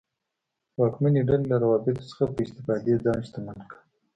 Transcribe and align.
واکمنې 0.79 1.21
ډلې 1.27 1.45
له 1.51 1.57
روابطو 1.63 2.07
څخه 2.11 2.23
په 2.33 2.39
استفادې 2.45 2.93
ځان 3.05 3.19
شتمن 3.27 3.59
کړ. 3.69 3.77